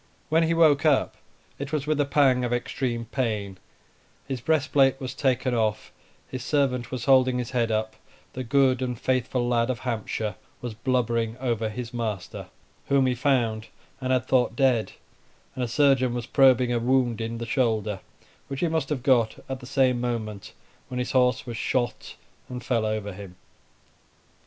[0.29, 1.15] When he woke up,
[1.59, 3.59] it was with a pang of extreme pain,
[4.27, 5.91] his breastplate was taken off,
[6.27, 7.95] his servant was holding his head up,
[8.33, 12.47] the good and faithful lad of Hampshire* was blubbering over his master,
[12.87, 13.67] whom he found
[13.99, 14.93] and had thought dead,
[15.53, 17.99] and a surgeon was probing a wound in the shoulder,
[18.47, 20.53] which he must have got at the same moment
[20.87, 22.15] when his horse was shot
[22.49, 23.35] and fell over him.